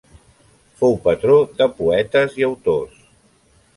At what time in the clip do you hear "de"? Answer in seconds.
1.61-1.67